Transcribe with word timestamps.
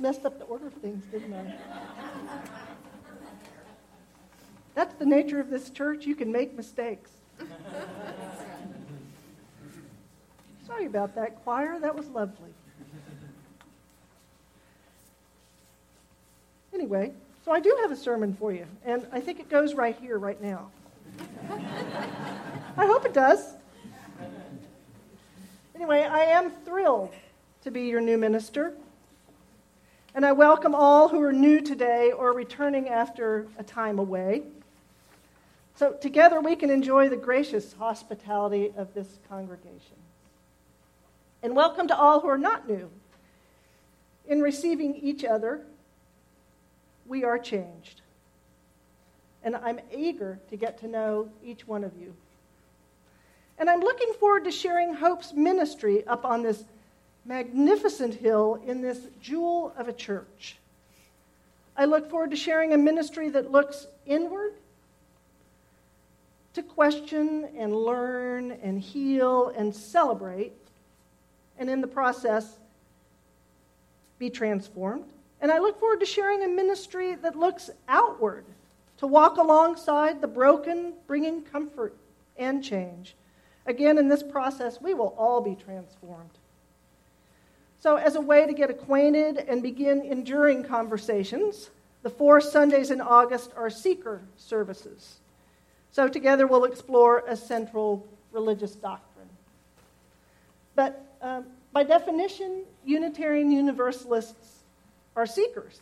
messed 0.00 0.24
up 0.24 0.38
the 0.38 0.44
order 0.44 0.66
of 0.66 0.74
things, 0.74 1.04
didn't 1.06 1.34
I? 1.34 1.54
That's 4.74 4.94
the 4.94 5.06
nature 5.06 5.40
of 5.40 5.50
this 5.50 5.70
church. 5.70 6.06
You 6.06 6.14
can 6.14 6.30
make 6.30 6.54
mistakes. 6.54 7.10
Sorry 10.66 10.86
about 10.86 11.14
that, 11.16 11.42
choir. 11.42 11.80
That 11.80 11.94
was 11.96 12.08
lovely. 12.08 12.50
Anyway, 16.72 17.12
so 17.44 17.50
I 17.50 17.58
do 17.58 17.76
have 17.82 17.90
a 17.90 17.96
sermon 17.96 18.36
for 18.38 18.52
you, 18.52 18.66
and 18.84 19.06
I 19.10 19.20
think 19.20 19.40
it 19.40 19.48
goes 19.48 19.74
right 19.74 19.96
here, 19.98 20.18
right 20.18 20.40
now. 20.40 20.70
I 22.76 22.86
hope 22.86 23.04
it 23.04 23.12
does. 23.12 23.54
Anyway, 25.74 26.02
I 26.02 26.20
am 26.20 26.50
thrilled 26.64 27.12
to 27.62 27.70
be 27.70 27.82
your 27.82 28.00
new 28.00 28.16
minister. 28.18 28.74
And 30.18 30.26
I 30.26 30.32
welcome 30.32 30.74
all 30.74 31.06
who 31.06 31.22
are 31.22 31.32
new 31.32 31.60
today 31.60 32.10
or 32.10 32.32
returning 32.32 32.88
after 32.88 33.46
a 33.56 33.62
time 33.62 34.00
away. 34.00 34.42
So, 35.76 35.92
together 35.92 36.40
we 36.40 36.56
can 36.56 36.70
enjoy 36.70 37.08
the 37.08 37.16
gracious 37.16 37.72
hospitality 37.74 38.72
of 38.76 38.92
this 38.94 39.06
congregation. 39.28 39.94
And 41.40 41.54
welcome 41.54 41.86
to 41.86 41.96
all 41.96 42.18
who 42.18 42.26
are 42.26 42.36
not 42.36 42.68
new. 42.68 42.90
In 44.26 44.40
receiving 44.40 44.96
each 44.96 45.22
other, 45.22 45.60
we 47.06 47.22
are 47.22 47.38
changed. 47.38 48.00
And 49.44 49.54
I'm 49.54 49.78
eager 49.96 50.40
to 50.50 50.56
get 50.56 50.80
to 50.80 50.88
know 50.88 51.30
each 51.44 51.68
one 51.68 51.84
of 51.84 51.92
you. 51.96 52.12
And 53.56 53.70
I'm 53.70 53.82
looking 53.82 54.12
forward 54.14 54.42
to 54.46 54.50
sharing 54.50 54.94
Hope's 54.94 55.32
ministry 55.32 56.04
up 56.08 56.24
on 56.24 56.42
this 56.42 56.64
magnificent 57.28 58.14
hill 58.14 58.60
in 58.66 58.80
this 58.80 58.98
jewel 59.20 59.74
of 59.76 59.86
a 59.86 59.92
church. 59.92 60.56
I 61.76 61.84
look 61.84 62.10
forward 62.10 62.30
to 62.30 62.36
sharing 62.36 62.72
a 62.72 62.78
ministry 62.78 63.28
that 63.28 63.52
looks 63.52 63.86
inward 64.06 64.54
to 66.54 66.62
question 66.62 67.46
and 67.56 67.76
learn 67.76 68.52
and 68.62 68.80
heal 68.80 69.52
and 69.54 69.76
celebrate, 69.76 70.54
and 71.58 71.68
in 71.68 71.82
the 71.82 71.86
process, 71.86 72.56
be 74.18 74.30
transformed. 74.30 75.04
And 75.42 75.52
I 75.52 75.58
look 75.58 75.78
forward 75.78 76.00
to 76.00 76.06
sharing 76.06 76.42
a 76.42 76.48
ministry 76.48 77.14
that 77.16 77.36
looks 77.36 77.68
outward 77.88 78.44
to 78.96 79.06
walk 79.06 79.36
alongside 79.36 80.20
the 80.20 80.26
broken, 80.26 80.94
bringing 81.06 81.42
comfort 81.42 81.94
and 82.38 82.64
change. 82.64 83.14
Again, 83.66 83.98
in 83.98 84.08
this 84.08 84.22
process, 84.22 84.80
we 84.80 84.94
will 84.94 85.14
all 85.18 85.42
be 85.42 85.54
transformed. 85.54 86.30
So, 87.80 87.96
as 87.96 88.16
a 88.16 88.20
way 88.20 88.44
to 88.44 88.52
get 88.52 88.70
acquainted 88.70 89.38
and 89.38 89.62
begin 89.62 90.02
enduring 90.02 90.64
conversations, 90.64 91.70
the 92.02 92.10
four 92.10 92.40
Sundays 92.40 92.90
in 92.90 93.00
August 93.00 93.52
are 93.56 93.70
seeker 93.70 94.20
services. 94.36 95.18
So, 95.92 96.08
together 96.08 96.48
we'll 96.48 96.64
explore 96.64 97.24
a 97.28 97.36
central 97.36 98.06
religious 98.32 98.74
doctrine. 98.74 99.28
But 100.74 101.04
um, 101.22 101.46
by 101.72 101.84
definition, 101.84 102.64
Unitarian 102.84 103.52
Universalists 103.52 104.64
are 105.14 105.26
seekers. 105.26 105.80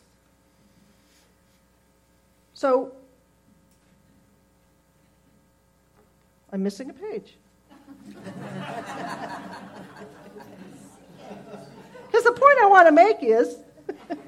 So, 2.52 2.92
I'm 6.52 6.62
missing 6.62 6.91
a 6.91 6.94
page. 6.94 7.36
The 12.27 12.33
point 12.33 12.59
I 12.61 12.67
want 12.67 12.89
to 12.89 12.93
make 12.93 13.19
is 13.23 13.57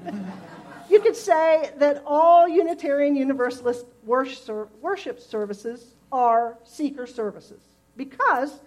you 0.89 1.01
could 1.01 1.17
say 1.17 1.69
that 1.79 2.01
all 2.05 2.47
Unitarian 2.47 3.13
Universalist 3.13 3.85
worship 4.05 5.19
services 5.19 5.95
are 6.09 6.57
seeker 6.63 7.05
services 7.05 7.61
because 7.97 8.57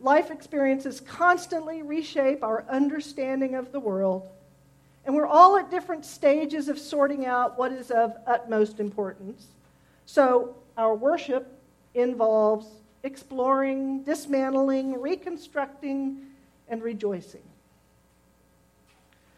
life 0.00 0.32
experiences 0.32 1.00
constantly 1.00 1.82
reshape 1.82 2.42
our 2.42 2.64
understanding 2.68 3.54
of 3.54 3.70
the 3.70 3.78
world, 3.78 4.28
and 5.04 5.14
we're 5.14 5.28
all 5.28 5.56
at 5.56 5.70
different 5.70 6.04
stages 6.04 6.68
of 6.68 6.76
sorting 6.76 7.24
out 7.24 7.56
what 7.56 7.70
is 7.70 7.92
of 7.92 8.16
utmost 8.26 8.80
importance. 8.80 9.46
So, 10.06 10.56
our 10.76 10.96
worship 10.96 11.56
involves 11.94 12.66
exploring, 13.04 14.02
dismantling, 14.02 15.00
reconstructing, 15.00 16.16
and 16.66 16.82
rejoicing. 16.82 17.42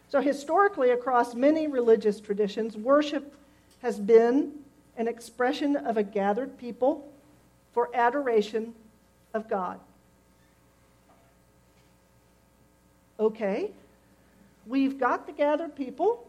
So, 0.08 0.22
historically, 0.22 0.90
across 0.90 1.34
many 1.34 1.66
religious 1.66 2.18
traditions, 2.18 2.76
worship 2.76 3.34
has 3.82 3.98
been 3.98 4.52
an 4.96 5.06
expression 5.06 5.76
of 5.76 5.96
a 5.96 6.02
gathered 6.02 6.58
people 6.58 7.12
for 7.72 7.90
adoration 7.94 8.74
of 9.34 9.48
God. 9.50 9.78
Okay, 13.20 13.70
we've 14.66 14.98
got 14.98 15.26
the 15.26 15.32
gathered 15.32 15.76
people, 15.76 16.26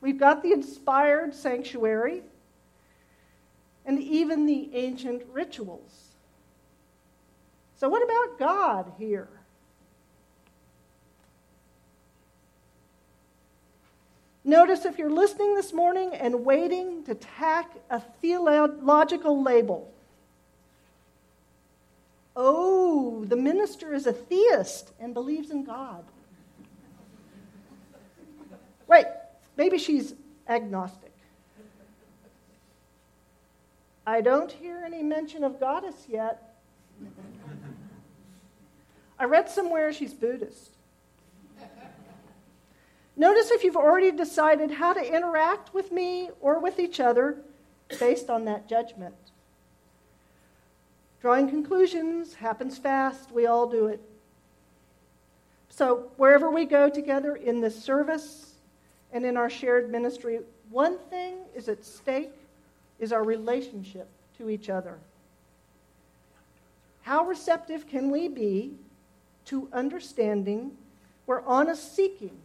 we've 0.00 0.18
got 0.18 0.42
the 0.42 0.52
inspired 0.52 1.34
sanctuary, 1.34 2.22
and 3.86 4.00
even 4.00 4.46
the 4.46 4.68
ancient 4.74 5.22
rituals. 5.32 6.08
So, 7.76 7.88
what 7.88 8.02
about 8.02 8.38
God 8.38 8.92
here? 8.98 9.28
Notice 14.48 14.86
if 14.86 14.96
you're 14.96 15.10
listening 15.10 15.54
this 15.56 15.74
morning 15.74 16.14
and 16.14 16.42
waiting 16.42 17.04
to 17.04 17.14
tack 17.14 17.70
a 17.90 18.00
theological 18.00 19.42
label. 19.42 19.92
Oh, 22.34 23.26
the 23.26 23.36
minister 23.36 23.92
is 23.92 24.06
a 24.06 24.12
theist 24.14 24.92
and 24.98 25.12
believes 25.12 25.50
in 25.50 25.64
God. 25.64 26.02
Wait, 28.86 29.04
maybe 29.58 29.76
she's 29.76 30.14
agnostic. 30.48 31.12
I 34.06 34.22
don't 34.22 34.50
hear 34.50 34.82
any 34.82 35.02
mention 35.02 35.44
of 35.44 35.60
goddess 35.60 36.06
yet. 36.08 36.58
I 39.18 39.24
read 39.24 39.50
somewhere 39.50 39.92
she's 39.92 40.14
Buddhist. 40.14 40.77
Notice 43.18 43.50
if 43.50 43.64
you've 43.64 43.76
already 43.76 44.12
decided 44.12 44.70
how 44.70 44.92
to 44.92 45.04
interact 45.04 45.74
with 45.74 45.90
me 45.90 46.30
or 46.40 46.60
with 46.60 46.78
each 46.78 47.00
other 47.00 47.38
based 47.98 48.30
on 48.30 48.44
that 48.44 48.68
judgment. 48.68 49.16
Drawing 51.20 51.48
conclusions 51.48 52.34
happens 52.34 52.78
fast, 52.78 53.32
we 53.32 53.46
all 53.46 53.68
do 53.68 53.86
it. 53.86 54.00
So, 55.68 56.10
wherever 56.16 56.48
we 56.48 56.64
go 56.64 56.88
together 56.88 57.34
in 57.34 57.60
this 57.60 57.82
service 57.82 58.54
and 59.12 59.24
in 59.24 59.36
our 59.36 59.50
shared 59.50 59.90
ministry, 59.90 60.38
one 60.70 60.96
thing 61.10 61.38
is 61.56 61.68
at 61.68 61.84
stake 61.84 62.32
is 63.00 63.12
our 63.12 63.24
relationship 63.24 64.08
to 64.38 64.48
each 64.48 64.70
other. 64.70 64.96
How 67.02 67.24
receptive 67.24 67.88
can 67.88 68.10
we 68.10 68.28
be 68.28 68.76
to 69.46 69.68
understanding 69.72 70.76
where 71.26 71.42
honest 71.44 71.96
seeking 71.96 72.36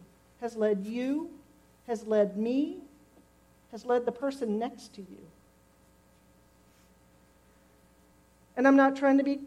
has 0.44 0.56
led 0.56 0.84
you, 0.84 1.30
has 1.86 2.06
led 2.06 2.36
me, 2.36 2.76
has 3.72 3.86
led 3.86 4.04
the 4.04 4.12
person 4.12 4.58
next 4.58 4.92
to 4.92 5.00
you. 5.00 5.26
And 8.54 8.68
I'm 8.68 8.76
not 8.76 8.94
trying 8.94 9.16
to 9.16 9.24
be 9.24 9.40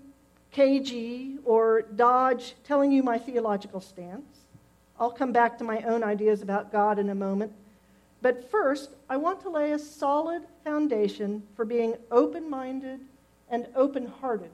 cagey 0.51 1.37
or 1.45 1.83
dodge 1.83 2.55
telling 2.63 2.91
you 2.91 3.03
my 3.03 3.19
theological 3.19 3.79
stance. 3.79 4.39
I'll 4.99 5.11
come 5.11 5.31
back 5.31 5.59
to 5.59 5.63
my 5.63 5.83
own 5.83 6.03
ideas 6.03 6.41
about 6.41 6.71
God 6.71 6.97
in 6.97 7.11
a 7.11 7.15
moment. 7.15 7.51
But 8.23 8.49
first, 8.49 8.89
I 9.07 9.17
want 9.17 9.39
to 9.41 9.51
lay 9.51 9.73
a 9.73 9.79
solid 9.79 10.41
foundation 10.63 11.43
for 11.55 11.63
being 11.63 11.93
open 12.09 12.49
minded 12.49 13.01
and 13.51 13.67
open 13.75 14.07
hearted 14.07 14.49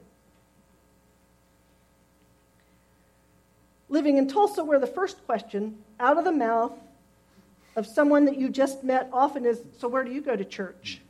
living 3.88 4.18
in 4.18 4.26
Tulsa, 4.26 4.64
where 4.64 4.80
the 4.80 4.86
first 4.88 5.24
question 5.24 5.78
out 6.00 6.18
of 6.18 6.24
the 6.24 6.32
mouth 6.32 6.72
of 7.76 7.86
someone 7.86 8.24
that 8.26 8.36
you 8.36 8.48
just 8.48 8.84
met 8.84 9.08
often 9.12 9.44
is 9.44 9.60
So, 9.78 9.88
where 9.88 10.04
do 10.04 10.12
you 10.12 10.20
go 10.20 10.36
to 10.36 10.44
church? 10.44 11.00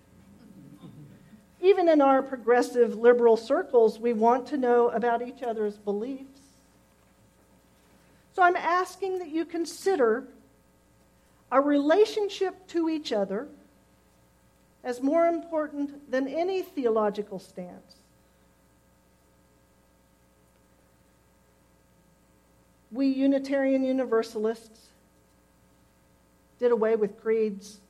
Even 1.60 1.88
in 1.88 2.00
our 2.02 2.22
progressive 2.22 2.96
liberal 2.96 3.36
circles, 3.36 3.98
we 3.98 4.12
want 4.12 4.46
to 4.48 4.56
know 4.56 4.90
about 4.90 5.26
each 5.26 5.42
other's 5.42 5.76
beliefs. 5.76 6.40
So, 8.34 8.42
I'm 8.42 8.56
asking 8.56 9.18
that 9.18 9.28
you 9.28 9.44
consider 9.44 10.24
our 11.50 11.62
relationship 11.62 12.66
to 12.68 12.88
each 12.88 13.12
other 13.12 13.48
as 14.82 15.00
more 15.00 15.26
important 15.26 16.10
than 16.10 16.28
any 16.28 16.62
theological 16.62 17.38
stance. 17.38 17.96
We 22.94 23.08
Unitarian 23.08 23.84
Universalists 23.84 24.88
did 26.60 26.70
away 26.70 26.94
with 26.94 27.20
creeds, 27.20 27.80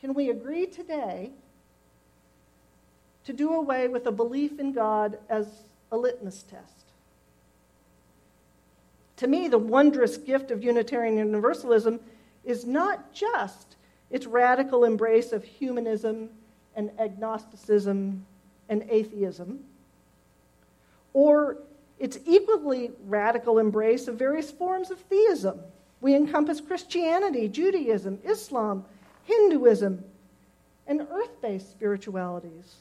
can 0.00 0.12
we 0.12 0.28
agree 0.28 0.66
today 0.66 1.30
to 3.24 3.32
do 3.32 3.54
away 3.54 3.86
with 3.86 4.06
a 4.06 4.12
belief 4.12 4.58
in 4.58 4.72
God 4.72 5.18
as 5.28 5.46
a 5.92 5.96
litmus 5.96 6.42
test? 6.42 6.86
To 9.18 9.28
me, 9.28 9.48
the 9.48 9.58
wondrous 9.58 10.16
gift 10.16 10.50
of 10.50 10.62
Unitarian 10.62 11.16
Universalism 11.16 12.00
is 12.44 12.66
not 12.66 13.12
just 13.12 13.76
its 14.10 14.26
radical 14.26 14.84
embrace 14.84 15.32
of 15.32 15.44
humanism 15.44 16.30
and 16.74 16.90
agnosticism 16.98 18.26
and 18.68 18.82
atheism, 18.90 19.64
or 21.14 21.56
its 21.98 22.18
equally 22.26 22.90
radical 23.06 23.58
embrace 23.58 24.08
of 24.08 24.16
various 24.16 24.50
forms 24.50 24.90
of 24.90 24.98
theism. 25.00 25.60
We 26.00 26.14
encompass 26.14 26.60
Christianity, 26.60 27.48
Judaism, 27.48 28.18
Islam, 28.24 28.84
Hinduism, 29.24 30.04
and 30.86 31.06
earth 31.10 31.40
based 31.40 31.70
spiritualities. 31.70 32.76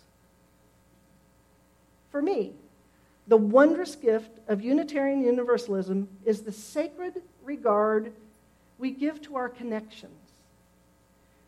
For 2.11 2.21
me, 2.21 2.53
the 3.27 3.37
wondrous 3.37 3.95
gift 3.95 4.39
of 4.47 4.61
Unitarian 4.61 5.23
Universalism 5.23 6.07
is 6.25 6.41
the 6.41 6.51
sacred 6.51 7.21
regard 7.43 8.13
we 8.77 8.91
give 8.91 9.21
to 9.23 9.35
our 9.35 9.49
connections. 9.49 10.11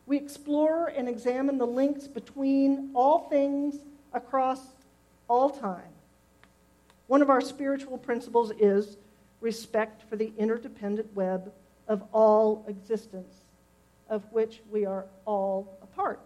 We 0.05 0.17
explore 0.17 0.87
and 0.87 1.07
examine 1.07 1.57
the 1.57 1.67
links 1.67 2.07
between 2.07 2.91
all 2.95 3.27
things 3.29 3.75
across 4.13 4.61
all 5.27 5.49
time. 5.49 5.83
One 7.07 7.21
of 7.21 7.29
our 7.29 7.41
spiritual 7.41 7.97
principles 7.97 8.51
is 8.59 8.97
respect 9.41 10.03
for 10.09 10.15
the 10.15 10.33
interdependent 10.37 11.13
web 11.15 11.51
of 11.87 12.03
all 12.11 12.65
existence, 12.67 13.33
of 14.09 14.23
which 14.31 14.61
we 14.71 14.85
are 14.85 15.05
all 15.25 15.77
a 15.81 15.85
part. 15.85 16.19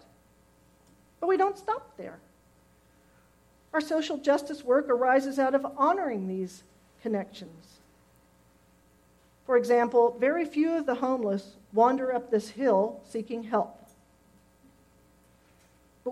But 1.19 1.27
we 1.27 1.37
don't 1.37 1.57
stop 1.57 1.95
there. 1.97 2.19
Our 3.73 3.81
social 3.81 4.17
justice 4.17 4.63
work 4.63 4.89
arises 4.89 5.39
out 5.39 5.55
of 5.55 5.65
honoring 5.77 6.27
these 6.27 6.63
connections. 7.01 7.79
For 9.45 9.57
example, 9.57 10.17
very 10.19 10.45
few 10.45 10.73
of 10.77 10.85
the 10.85 10.95
homeless 10.95 11.55
wander 11.73 12.13
up 12.13 12.31
this 12.31 12.49
hill 12.49 13.01
seeking 13.09 13.43
help. 13.43 13.80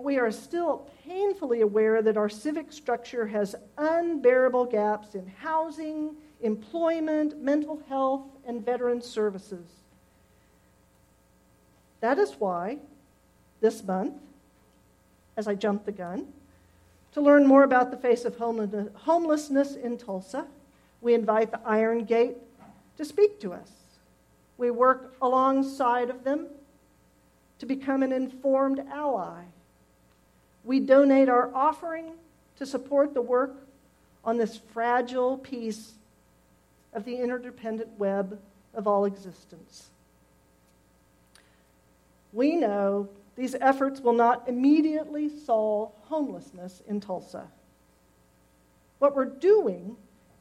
But 0.00 0.06
we 0.06 0.18
are 0.18 0.30
still 0.30 0.88
painfully 1.06 1.60
aware 1.60 2.00
that 2.00 2.16
our 2.16 2.30
civic 2.30 2.72
structure 2.72 3.26
has 3.26 3.54
unbearable 3.76 4.64
gaps 4.64 5.14
in 5.14 5.26
housing, 5.26 6.16
employment, 6.40 7.42
mental 7.42 7.82
health, 7.86 8.22
and 8.46 8.64
veteran 8.64 9.02
services. 9.02 9.66
That 12.00 12.18
is 12.18 12.32
why 12.38 12.78
this 13.60 13.84
month, 13.84 14.14
as 15.36 15.46
I 15.46 15.54
jump 15.54 15.84
the 15.84 15.92
gun, 15.92 16.28
to 17.12 17.20
learn 17.20 17.46
more 17.46 17.64
about 17.64 17.90
the 17.90 17.98
face 17.98 18.24
of 18.24 18.38
homelessness 18.38 19.74
in 19.74 19.98
Tulsa, 19.98 20.46
we 21.02 21.12
invite 21.12 21.50
the 21.50 21.60
Iron 21.66 22.04
Gate 22.04 22.38
to 22.96 23.04
speak 23.04 23.38
to 23.40 23.52
us. 23.52 23.70
We 24.56 24.70
work 24.70 25.14
alongside 25.20 26.08
of 26.08 26.24
them 26.24 26.46
to 27.58 27.66
become 27.66 28.02
an 28.02 28.12
informed 28.12 28.80
ally. 28.90 29.42
We 30.70 30.78
donate 30.78 31.28
our 31.28 31.52
offering 31.52 32.12
to 32.54 32.64
support 32.64 33.12
the 33.12 33.20
work 33.20 33.66
on 34.24 34.36
this 34.36 34.56
fragile 34.72 35.36
piece 35.36 35.94
of 36.92 37.04
the 37.04 37.16
interdependent 37.16 37.98
web 37.98 38.38
of 38.72 38.86
all 38.86 39.04
existence. 39.04 39.90
We 42.32 42.54
know 42.54 43.08
these 43.34 43.56
efforts 43.56 44.00
will 44.00 44.12
not 44.12 44.48
immediately 44.48 45.28
solve 45.28 45.90
homelessness 46.02 46.82
in 46.86 47.00
Tulsa. 47.00 47.48
What 49.00 49.16
we're 49.16 49.24
doing 49.24 49.96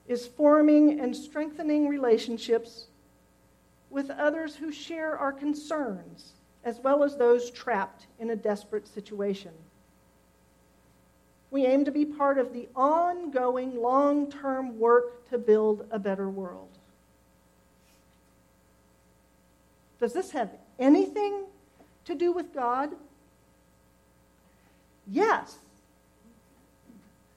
is 0.08 0.28
forming 0.28 1.00
and 1.00 1.16
strengthening 1.16 1.88
relationships 1.88 2.86
with 3.90 4.12
others 4.12 4.58
who 4.58 4.72
share 4.72 5.18
our 5.18 5.34
concerns, 5.34 6.34
as 6.64 6.80
well 6.82 7.04
as 7.04 7.18
those 7.18 7.50
trapped 7.50 8.06
in 8.20 8.30
a 8.30 8.36
desperate 8.36 8.88
situation. 8.88 9.54
We 11.52 11.66
aim 11.66 11.86
to 11.86 11.92
be 11.92 12.06
part 12.06 12.38
of 12.38 12.54
the 12.54 12.68
ongoing 12.76 13.82
long 13.82 14.32
term 14.32 14.80
work 14.80 15.28
to 15.30 15.38
build 15.38 15.88
a 15.92 15.98
better 15.98 16.30
world. 16.30 16.70
Does 20.00 20.14
this 20.14 20.32
have 20.32 20.52
anything 20.78 21.46
to 22.06 22.16
do 22.16 22.32
with 22.32 22.54
God? 22.54 22.92
Yes. 25.08 25.58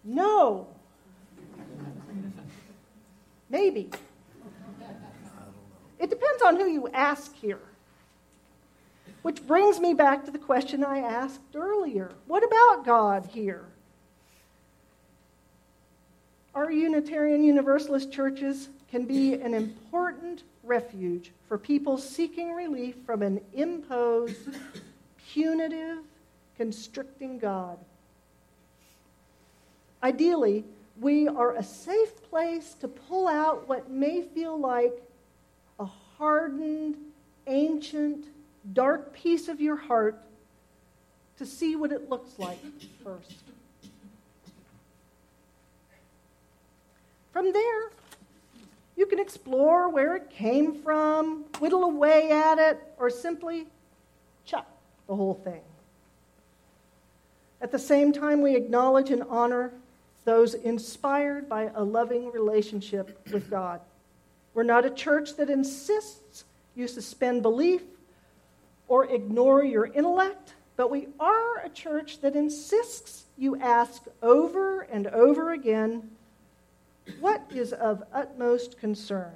No. 0.05 0.69
Maybe. 3.49 3.91
It 5.99 6.11
depends 6.11 6.43
on 6.43 6.57
who 6.57 6.67
you 6.67 6.89
ask 6.89 7.35
here. 7.35 7.61
Which 9.23 9.47
brings 9.47 9.79
me 9.79 9.95
back 9.95 10.25
to 10.25 10.31
the 10.31 10.39
question 10.39 10.83
I 10.85 10.99
asked 10.99 11.55
earlier 11.55 12.13
What 12.27 12.45
about 12.45 12.85
God 12.85 13.31
here? 13.33 13.72
Our 16.55 16.71
Unitarian 16.71 17.43
Universalist 17.43 18.13
churches 18.13 18.69
can 18.91 19.07
be 19.07 19.35
an 19.35 19.55
important 19.55 20.43
refuge 20.63 21.33
for 21.49 21.57
people 21.57 21.97
seeking 21.97 22.53
relief 22.53 22.95
from 23.07 23.23
an 23.23 23.41
imposed, 23.55 24.51
punitive, 25.33 25.99
constricting 26.59 27.39
God. 27.39 27.79
Ideally, 30.03 30.65
we 31.01 31.27
are 31.27 31.55
a 31.57 31.63
safe 31.63 32.23
place 32.29 32.75
to 32.81 32.89
pull 32.89 33.29
out 33.29 33.67
what 33.67 33.91
may 33.91 34.21
feel 34.21 34.59
like 34.59 35.03
a 35.81 35.87
hardened, 36.19 36.97
ancient, 37.47 38.27
dark 38.75 39.15
piece 39.15 39.49
of 39.49 39.59
your 39.59 39.77
heart 39.77 40.23
to 41.39 41.47
see 41.47 41.77
what 41.77 41.93
it 41.93 42.11
looks 42.11 42.39
like 42.39 42.59
first. 43.03 43.43
From 47.33 47.53
there, 47.53 47.91
you 48.97 49.07
can 49.07 49.19
explore 49.19 49.89
where 49.89 50.17
it 50.17 50.29
came 50.31 50.83
from, 50.83 51.45
whittle 51.59 51.85
away 51.85 52.31
at 52.31 52.59
it, 52.59 52.79
or 52.99 53.09
simply 53.09 53.67
chuck 54.45 54.67
the 55.07 55.17
whole 55.17 55.35
thing. 55.35 55.63
At 57.61 57.73
the 57.73 57.79
same 57.79 58.13
time, 58.13 58.43
we 58.43 58.55
acknowledge 58.55 59.11
and 59.11 59.23
honor 59.31 59.73
those 60.25 60.55
inspired 60.55 61.49
by 61.49 61.71
a 61.75 61.83
loving 61.83 62.31
relationship 62.31 63.19
with 63.33 63.49
God. 63.49 63.81
We're 64.53 64.63
not 64.63 64.85
a 64.85 64.91
church 64.91 65.37
that 65.37 65.49
insists 65.49 66.45
you 66.75 66.87
suspend 66.87 67.43
belief 67.43 67.83
or 68.89 69.07
ignore 69.07 69.65
your 69.65 69.87
intellect, 69.87 70.53
but 70.77 70.91
we 70.91 71.09
are 71.19 71.65
a 71.65 71.69
church 71.71 72.21
that 72.21 72.37
insists 72.37 73.25
you 73.39 73.59
ask 73.59 74.03
over 74.23 74.83
and 74.83 75.07
over 75.07 75.53
again 75.53 76.11
what 77.21 77.43
is 77.55 77.73
of 77.73 78.03
utmost 78.13 78.79
concern? 78.79 79.35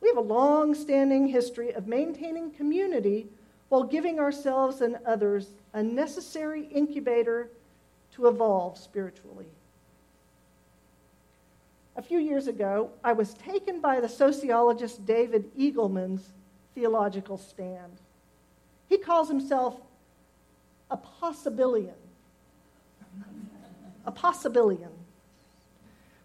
We 0.00 0.08
have 0.08 0.16
a 0.16 0.20
long 0.20 0.74
standing 0.74 1.28
history 1.28 1.72
of 1.72 1.86
maintaining 1.86 2.50
community 2.50 3.28
while 3.68 3.84
giving 3.84 4.18
ourselves 4.18 4.80
and 4.80 4.98
others 5.06 5.48
a 5.72 5.82
necessary 5.82 6.66
incubator 6.66 7.48
to 8.14 8.26
evolve 8.26 8.76
spiritually. 8.76 9.46
A 11.96 12.02
few 12.02 12.18
years 12.18 12.48
ago, 12.48 12.90
I 13.04 13.12
was 13.12 13.34
taken 13.34 13.80
by 13.80 14.00
the 14.00 14.08
sociologist 14.08 15.04
David 15.06 15.54
Eagleman's 15.56 16.32
theological 16.74 17.38
stand. 17.38 17.98
He 18.88 18.98
calls 18.98 19.28
himself 19.28 19.76
a 20.90 20.96
possibilian. 20.96 21.94
a 24.04 24.12
possibilian 24.12 24.90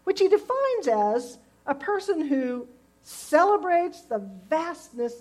which 0.08 0.20
he 0.20 0.28
defines 0.28 0.88
as 0.88 1.36
a 1.66 1.74
person 1.74 2.26
who 2.28 2.66
celebrates 3.02 4.00
the 4.00 4.26
vastness 4.48 5.12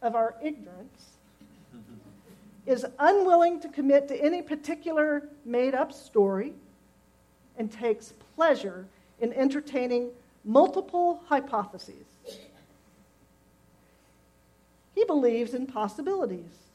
of 0.00 0.14
our 0.14 0.36
ignorance, 0.40 1.06
is 2.64 2.86
unwilling 3.00 3.58
to 3.58 3.68
commit 3.68 4.06
to 4.06 4.24
any 4.24 4.40
particular 4.40 5.28
made 5.44 5.74
up 5.74 5.92
story, 5.92 6.52
and 7.58 7.72
takes 7.72 8.12
pleasure 8.36 8.86
in 9.20 9.32
entertaining 9.32 10.08
multiple 10.44 11.20
hypotheses. 11.26 12.06
He 14.94 15.04
believes 15.04 15.52
in 15.52 15.66
possibilities. 15.66 16.68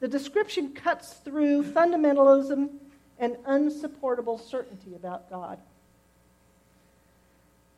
The 0.00 0.08
description 0.08 0.72
cuts 0.72 1.12
through 1.12 1.62
fundamentalism 1.64 2.70
and 3.18 3.36
unsupportable 3.44 4.38
certainty 4.38 4.94
about 4.94 5.28
God. 5.28 5.58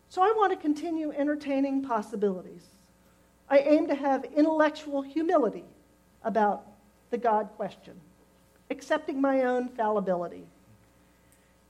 So 0.08 0.22
I 0.22 0.32
want 0.36 0.52
to 0.52 0.58
continue 0.58 1.12
entertaining 1.12 1.82
possibilities. 1.82 2.64
I 3.50 3.58
aim 3.58 3.88
to 3.88 3.94
have 3.94 4.24
intellectual 4.24 5.02
humility 5.02 5.64
about 6.22 6.66
the 7.10 7.18
God 7.18 7.50
question, 7.56 7.94
accepting 8.70 9.20
my 9.20 9.42
own 9.42 9.68
fallibility. 9.68 10.44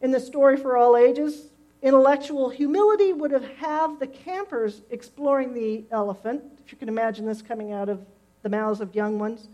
In 0.01 0.13
the 0.13 0.21
story 0.21 0.57
for 0.57 0.77
all 0.77 0.97
ages, 0.97 1.49
intellectual 1.83 2.49
humility 2.49 3.13
would 3.13 3.33
have 3.33 3.99
the 3.99 4.07
campers 4.07 4.83
exploring 4.91 5.55
the 5.55 5.85
elephant, 5.91 6.43
if 6.65 6.71
you 6.71 6.79
can 6.79 6.89
imagine 6.89 7.27
this 7.27 7.43
coming 7.43 7.73
out 7.73 7.89
of 7.89 8.05
the 8.43 8.49
mouths 8.49 8.81
of 8.81 8.95
young 8.95 9.19
ones. 9.19 9.49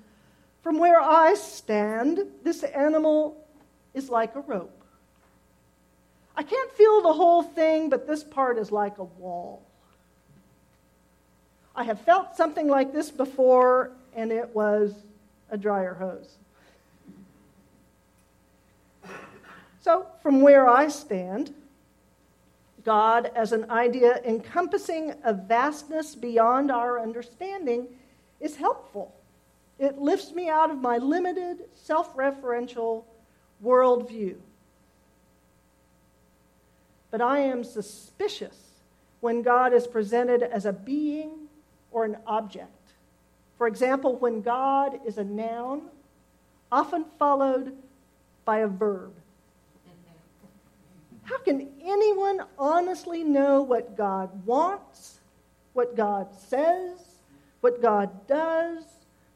From 0.63 0.79
where 0.79 1.01
I 1.01 1.35
stand, 1.35 2.21
this 2.43 2.63
animal 2.63 3.47
is 3.95 4.11
like 4.11 4.35
a 4.35 4.41
rope. 4.41 4.84
I 6.37 6.43
can't 6.43 6.71
feel 6.73 7.03
the 7.03 7.13
whole 7.13 7.43
thing, 7.43 7.89
but 7.89 8.07
this 8.07 8.25
part 8.25 8.59
is 8.59 8.73
like 8.73 8.99
a 8.99 9.05
wall. 9.05 9.63
I 11.77 11.85
have 11.85 12.01
felt 12.01 12.37
something 12.37 12.69
like 12.69 12.93
this 12.93 13.11
before, 13.11 13.93
and 14.15 14.33
it 14.33 14.55
was 14.55 14.95
a 15.51 15.57
dryer 15.57 15.95
hose. 15.95 16.37
So, 19.81 20.07
from 20.23 20.41
where 20.41 20.69
I 20.69 20.89
stand, 20.89 21.53
God 22.85 23.31
as 23.35 23.53
an 23.53 23.71
idea 23.71 24.21
encompassing 24.25 25.15
a 25.25 25.33
vastness 25.33 26.15
beyond 26.15 26.71
our 26.71 27.01
understanding 27.01 27.89
is 28.41 28.57
helpful. 28.57 29.15
It 29.79 29.99
lifts 29.99 30.33
me 30.33 30.49
out 30.49 30.71
of 30.71 30.81
my 30.81 30.99
limited, 30.99 31.65
self 31.75 32.15
referential 32.17 33.05
worldview. 33.63 34.37
But 37.15 37.23
I 37.23 37.39
am 37.43 37.63
suspicious 37.63 38.59
when 39.21 39.43
God 39.43 39.73
is 39.73 39.87
presented 39.87 40.43
as 40.43 40.67
a 40.67 40.73
being 40.73 41.47
or 41.93 42.05
an 42.05 42.17
object. 42.27 42.91
For 43.57 43.69
example, 43.69 44.17
when 44.17 44.43
God 44.43 44.99
is 45.07 45.17
a 45.17 45.23
noun, 45.23 45.83
often 46.73 47.05
followed 47.17 47.77
by 48.45 48.59
a 48.59 48.67
verb. 48.67 49.13
How 51.23 51.39
can 51.39 51.71
anyone 51.85 52.41
honestly 52.59 53.23
know 53.23 53.63
what 53.63 53.97
God 53.97 54.45
wants, 54.45 55.21
what 55.73 55.95
God 55.95 56.35
says, 56.49 56.99
what 57.61 57.81
God 57.81 58.27
does, 58.27 58.83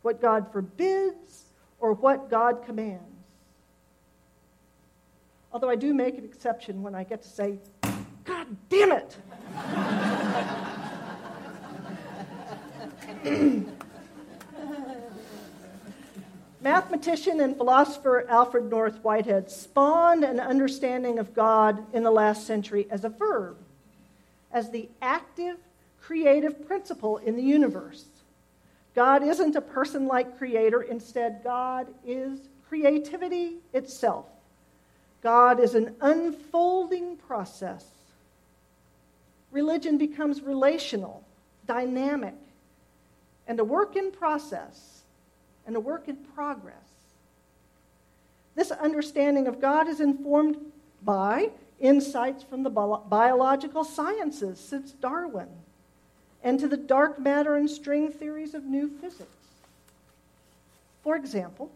what 0.02 0.20
God 0.20 0.50
forbids, 0.50 1.44
or 1.78 1.92
what 1.92 2.28
God 2.28 2.64
commands? 2.66 3.17
Although 5.52 5.70
I 5.70 5.76
do 5.76 5.94
make 5.94 6.18
an 6.18 6.24
exception 6.24 6.82
when 6.82 6.94
I 6.94 7.04
get 7.04 7.22
to 7.22 7.28
say, 7.28 7.58
God 8.24 8.46
damn 8.68 8.92
it! 8.92 9.16
Mathematician 16.60 17.40
and 17.40 17.56
philosopher 17.56 18.26
Alfred 18.28 18.68
North 18.68 19.02
Whitehead 19.02 19.50
spawned 19.50 20.24
an 20.24 20.40
understanding 20.40 21.18
of 21.18 21.32
God 21.32 21.84
in 21.94 22.02
the 22.02 22.10
last 22.10 22.46
century 22.46 22.86
as 22.90 23.04
a 23.04 23.08
verb, 23.08 23.56
as 24.52 24.70
the 24.70 24.88
active, 25.00 25.56
creative 26.00 26.66
principle 26.66 27.18
in 27.18 27.36
the 27.36 27.42
universe. 27.42 28.06
God 28.94 29.22
isn't 29.22 29.54
a 29.54 29.60
person 29.60 30.06
like 30.06 30.36
creator, 30.36 30.82
instead, 30.82 31.42
God 31.44 31.86
is 32.04 32.48
creativity 32.68 33.58
itself. 33.72 34.26
God 35.22 35.60
is 35.60 35.74
an 35.74 35.94
unfolding 36.00 37.16
process. 37.16 37.84
Religion 39.50 39.98
becomes 39.98 40.42
relational, 40.42 41.24
dynamic, 41.66 42.34
and 43.46 43.58
a 43.58 43.64
work 43.64 43.96
in 43.96 44.12
process 44.12 45.02
and 45.66 45.74
a 45.74 45.80
work 45.80 46.08
in 46.08 46.16
progress. 46.16 46.74
This 48.54 48.70
understanding 48.70 49.46
of 49.46 49.60
God 49.60 49.88
is 49.88 50.00
informed 50.00 50.56
by 51.02 51.50
insights 51.80 52.42
from 52.42 52.62
the 52.62 52.70
biological 52.70 53.84
sciences 53.84 54.58
since 54.58 54.92
Darwin 54.92 55.48
and 56.42 56.58
to 56.60 56.68
the 56.68 56.76
dark 56.76 57.18
matter 57.18 57.56
and 57.56 57.68
string 57.70 58.10
theories 58.10 58.54
of 58.54 58.64
new 58.64 58.88
physics. 59.00 59.30
For 61.02 61.16
example, 61.16 61.70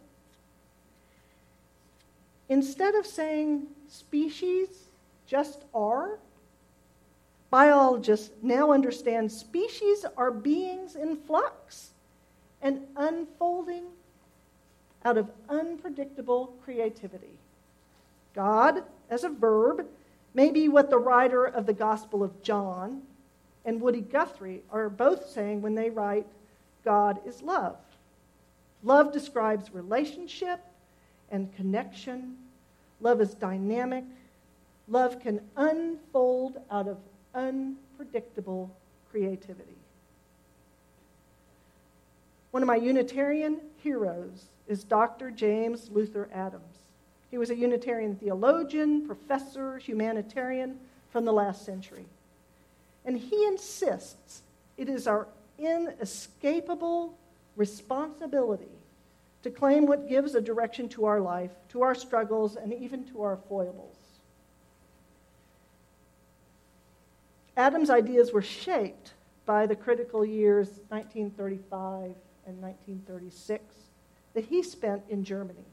Instead 2.52 2.94
of 2.94 3.06
saying 3.06 3.66
species 3.88 4.68
just 5.26 5.64
are, 5.73 6.18
biologists 7.49 8.28
now 8.42 8.73
understand 8.73 9.32
species 9.32 10.04
are 10.18 10.30
beings 10.30 10.94
in 10.94 11.16
flux 11.16 11.92
and 12.61 12.82
unfolding 12.94 13.85
out 15.02 15.16
of 15.16 15.30
unpredictable 15.49 16.52
creativity. 16.62 17.38
God, 18.35 18.82
as 19.09 19.25
a 19.25 19.30
verb, 19.30 19.87
may 20.35 20.50
be 20.50 20.68
what 20.68 20.90
the 20.90 20.99
writer 20.99 21.47
of 21.47 21.64
the 21.64 21.73
Gospel 21.73 22.23
of 22.23 22.42
John 22.42 23.00
and 23.64 23.80
Woody 23.80 24.02
Guthrie 24.02 24.62
are 24.71 24.90
both 24.90 25.30
saying 25.30 25.62
when 25.62 25.75
they 25.75 25.88
write, 25.88 26.26
God 26.85 27.18
is 27.26 27.40
love. 27.40 27.78
Love 28.82 29.11
describes 29.11 29.73
relationship 29.73 30.61
and 31.33 31.53
connection 31.57 32.37
Love 33.03 33.21
is 33.21 33.35
dynamic. 33.35 34.05
Love 34.89 35.21
can 35.21 35.41
unfold 35.57 36.59
out 36.71 36.87
of 36.87 36.99
unpredictable 37.35 38.71
creativity. 39.11 39.77
One 42.53 42.62
of 42.62 42.67
my 42.67 42.77
Unitarian 42.77 43.59
heroes 43.83 44.45
is 44.69 44.85
Dr. 44.85 45.31
James 45.31 45.91
Luther 45.91 46.29
Adams. 46.33 46.77
He 47.31 47.39
was 47.39 47.51
a 47.51 47.57
Unitarian 47.57 48.15
theologian, 48.17 49.07
professor, 49.07 49.79
humanitarian 49.79 50.79
from 51.11 51.25
the 51.25 51.33
last 51.33 51.65
century. 51.65 52.05
And 53.05 53.19
he 53.19 53.47
insists 53.47 54.43
it 54.77 54.89
is 54.89 55.07
our 55.07 55.27
inescapable 55.59 57.15
responsibility 57.57 58.69
to 59.42 59.50
claim 59.50 59.87
what 59.87 60.08
gives 60.08 60.34
a 60.34 60.40
direction 60.40 60.88
to 60.90 61.04
our 61.04 61.20
life, 61.20 61.50
to 61.70 61.82
our 61.82 61.94
struggles, 61.94 62.56
and 62.56 62.72
even 62.72 63.04
to 63.04 63.22
our 63.22 63.38
foibles. 63.49 63.96
Adams' 67.56 67.90
ideas 67.90 68.32
were 68.32 68.42
shaped 68.42 69.12
by 69.44 69.66
the 69.66 69.76
critical 69.76 70.25
years 70.25 70.68
1935 70.88 72.14
and 72.46 72.62
1936 72.62 73.62
that 74.34 74.44
he 74.44 74.62
spent 74.62 75.02
in 75.08 75.25
Germany. 75.25 75.64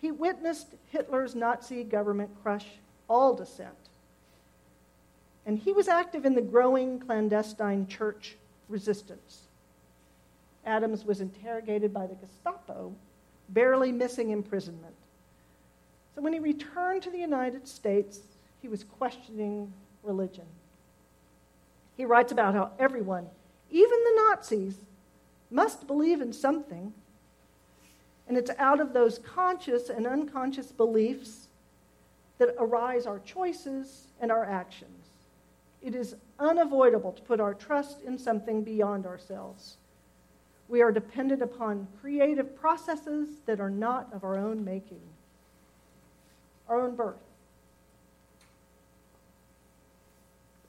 He 0.00 0.10
witnessed 0.10 0.68
Hitler's 0.90 1.34
Nazi 1.34 1.84
government 1.84 2.30
crush 2.42 2.66
all 3.08 3.34
dissent. 3.34 3.70
And 5.46 5.58
he 5.58 5.72
was 5.72 5.88
active 5.88 6.24
in 6.24 6.34
the 6.34 6.42
growing 6.42 6.98
clandestine 6.98 7.86
church 7.86 8.36
resistance. 8.68 9.43
Adams 10.66 11.04
was 11.04 11.20
interrogated 11.20 11.92
by 11.92 12.06
the 12.06 12.14
Gestapo, 12.14 12.92
barely 13.48 13.92
missing 13.92 14.30
imprisonment. 14.30 14.94
So 16.14 16.22
when 16.22 16.32
he 16.32 16.38
returned 16.38 17.02
to 17.02 17.10
the 17.10 17.18
United 17.18 17.66
States, 17.66 18.20
he 18.62 18.68
was 18.68 18.84
questioning 18.84 19.72
religion. 20.02 20.46
He 21.96 22.04
writes 22.04 22.32
about 22.32 22.54
how 22.54 22.70
everyone, 22.78 23.26
even 23.70 23.98
the 24.04 24.22
Nazis, 24.28 24.76
must 25.50 25.86
believe 25.86 26.20
in 26.20 26.32
something. 26.32 26.92
And 28.26 28.36
it's 28.36 28.50
out 28.58 28.80
of 28.80 28.92
those 28.92 29.18
conscious 29.18 29.90
and 29.90 30.06
unconscious 30.06 30.72
beliefs 30.72 31.48
that 32.38 32.54
arise 32.58 33.06
our 33.06 33.18
choices 33.20 34.08
and 34.20 34.32
our 34.32 34.44
actions. 34.44 35.08
It 35.82 35.94
is 35.94 36.16
unavoidable 36.38 37.12
to 37.12 37.22
put 37.22 37.40
our 37.40 37.54
trust 37.54 38.02
in 38.02 38.18
something 38.18 38.64
beyond 38.64 39.06
ourselves. 39.06 39.76
We 40.68 40.82
are 40.82 40.90
dependent 40.90 41.42
upon 41.42 41.86
creative 42.00 42.58
processes 42.58 43.28
that 43.46 43.60
are 43.60 43.70
not 43.70 44.08
of 44.12 44.24
our 44.24 44.36
own 44.36 44.64
making, 44.64 45.00
our 46.68 46.80
own 46.80 46.96
birth. 46.96 47.16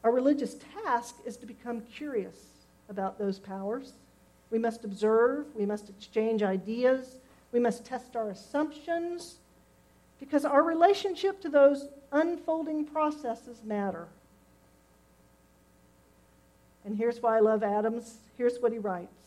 Our 0.03 0.11
religious 0.11 0.57
task 0.83 1.15
is 1.25 1.37
to 1.37 1.45
become 1.45 1.81
curious 1.81 2.37
about 2.89 3.17
those 3.17 3.39
powers. 3.39 3.93
We 4.51 4.59
must 4.59 4.83
observe, 4.83 5.47
we 5.55 5.65
must 5.65 5.89
exchange 5.89 6.43
ideas, 6.43 7.17
we 7.51 7.59
must 7.59 7.85
test 7.85 8.15
our 8.15 8.29
assumptions, 8.29 9.37
because 10.19 10.45
our 10.45 10.61
relationship 10.61 11.41
to 11.41 11.49
those 11.49 11.87
unfolding 12.11 12.85
processes 12.85 13.63
matter. 13.63 14.07
And 16.85 16.95
here's 16.95 17.21
why 17.21 17.37
I 17.37 17.39
love 17.39 17.63
Adams. 17.63 18.17
Here's 18.37 18.59
what 18.59 18.71
he 18.71 18.77
writes 18.77 19.24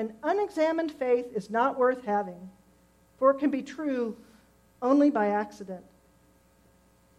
an 0.00 0.14
unexamined 0.22 0.90
faith 0.90 1.26
is 1.34 1.50
not 1.50 1.78
worth 1.78 2.06
having, 2.06 2.48
for 3.18 3.30
it 3.30 3.38
can 3.38 3.50
be 3.50 3.60
true 3.60 4.16
only 4.80 5.10
by 5.10 5.28
accident. 5.28 5.84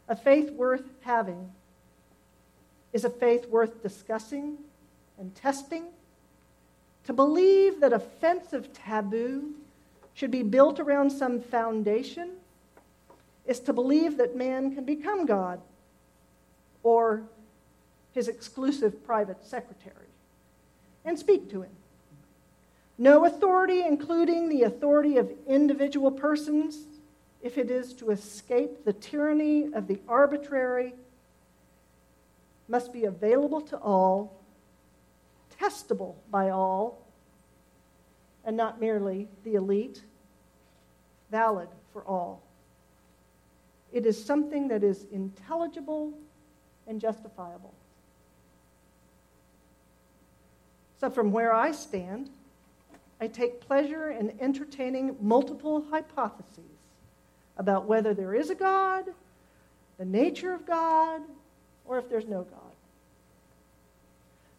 A 0.09 0.15
faith 0.15 0.51
worth 0.53 0.89
having 1.01 1.51
is 2.91 3.05
a 3.05 3.09
faith 3.09 3.47
worth 3.47 3.83
discussing 3.83 4.57
and 5.19 5.33
testing, 5.35 5.85
to 7.03 7.13
believe 7.13 7.79
that 7.81 7.93
a 7.93 8.00
fence 8.00 8.51
of 8.51 8.73
taboo 8.73 9.53
should 10.15 10.31
be 10.31 10.41
built 10.41 10.79
around 10.79 11.11
some 11.11 11.39
foundation, 11.39 12.31
is 13.45 13.59
to 13.59 13.73
believe 13.73 14.17
that 14.17 14.35
man 14.35 14.73
can 14.73 14.85
become 14.85 15.27
God 15.27 15.61
or 16.81 17.21
his 18.13 18.27
exclusive 18.27 19.05
private 19.05 19.45
secretary 19.45 20.07
and 21.05 21.17
speak 21.17 21.47
to 21.51 21.61
him. 21.61 21.71
No 23.01 23.25
authority, 23.25 23.81
including 23.81 24.48
the 24.48 24.62
authority 24.62 25.17
of 25.17 25.31
individual 25.48 26.12
persons, 26.12 26.86
if 27.41 27.58
it 27.58 27.72
is 27.72 27.96
to 27.96 28.12
escape 28.12 28.86
the 28.86 28.93
tyranny 28.93 29.74
of 29.74 29.88
the 29.88 30.00
arbitrary, 30.08 30.93
must 32.67 32.93
be 32.93 33.05
available 33.05 33.60
to 33.60 33.77
all, 33.79 34.43
testable 35.60 36.13
by 36.29 36.51
all, 36.51 37.08
and 38.46 38.55
not 38.55 38.79
merely 38.79 39.27
the 39.46 39.55
elite, 39.55 40.03
valid 41.31 41.70
for 41.93 42.03
all. 42.03 42.43
It 43.91 44.05
is 44.05 44.24
something 44.24 44.67
that 44.67 44.84
is 44.84 45.08
intelligible 45.12 46.13
and 46.86 47.01
justifiable. 47.01 47.74
So, 51.00 51.10
from 51.10 51.31
where 51.31 51.51
I 51.51 51.72
stand, 51.72 52.29
I 53.21 53.27
take 53.27 53.61
pleasure 53.61 54.09
in 54.09 54.33
entertaining 54.41 55.15
multiple 55.21 55.85
hypotheses 55.91 56.65
about 57.55 57.85
whether 57.85 58.15
there 58.15 58.33
is 58.33 58.49
a 58.49 58.55
God, 58.55 59.05
the 59.99 60.05
nature 60.05 60.53
of 60.53 60.65
God, 60.65 61.21
or 61.85 61.99
if 61.99 62.09
there's 62.09 62.27
no 62.27 62.41
God. 62.41 62.59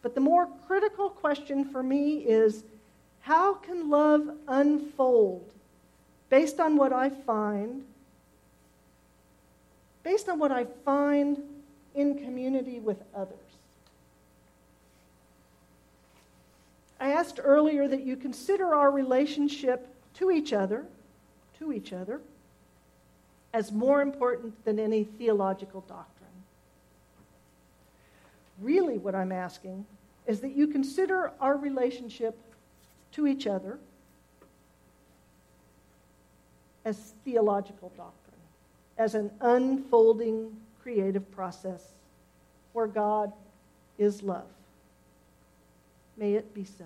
But 0.00 0.14
the 0.14 0.20
more 0.20 0.46
critical 0.68 1.10
question 1.10 1.64
for 1.64 1.82
me 1.82 2.18
is 2.18 2.62
how 3.22 3.54
can 3.54 3.90
love 3.90 4.30
unfold 4.46 5.52
based 6.30 6.60
on 6.60 6.76
what 6.76 6.92
I 6.92 7.10
find, 7.10 7.84
based 10.04 10.28
on 10.28 10.38
what 10.38 10.52
I 10.52 10.66
find 10.84 11.42
in 11.96 12.16
community 12.18 12.78
with 12.78 13.02
others? 13.12 13.38
I 16.91 16.91
asked 17.10 17.40
earlier 17.42 17.88
that 17.88 18.04
you 18.04 18.16
consider 18.16 18.74
our 18.74 18.90
relationship 18.90 19.88
to 20.14 20.30
each 20.30 20.52
other, 20.52 20.86
to 21.58 21.72
each 21.72 21.92
other, 21.92 22.20
as 23.52 23.72
more 23.72 24.00
important 24.00 24.64
than 24.64 24.78
any 24.78 25.04
theological 25.04 25.82
doctrine. 25.82 26.30
Really, 28.60 28.98
what 28.98 29.14
I'm 29.14 29.32
asking 29.32 29.84
is 30.26 30.40
that 30.40 30.52
you 30.52 30.68
consider 30.68 31.32
our 31.40 31.56
relationship 31.56 32.38
to 33.12 33.26
each 33.26 33.46
other 33.46 33.78
as 36.84 37.14
theological 37.24 37.90
doctrine, 37.96 38.40
as 38.98 39.14
an 39.14 39.30
unfolding 39.40 40.56
creative 40.82 41.30
process 41.32 41.82
where 42.72 42.86
God 42.86 43.32
is 43.98 44.22
love. 44.22 44.46
May 46.16 46.34
it 46.34 46.54
be 46.54 46.64
so. 46.64 46.84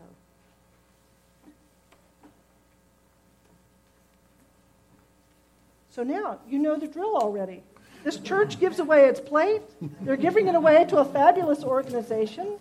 So 5.91 6.03
now 6.03 6.41
you 6.49 6.59
know 6.59 6.77
the 6.77 6.87
drill 6.87 7.17
already. 7.17 7.63
This 8.05 8.19
church 8.19 8.61
gives 8.61 8.79
away 8.79 9.07
its 9.07 9.19
plate. 9.19 9.63
They're 10.03 10.17
giving 10.17 10.47
it 10.47 10.55
away 10.55 10.85
to 10.91 10.99
a 10.99 11.05
fabulous 11.05 11.65
organization. 11.65 12.59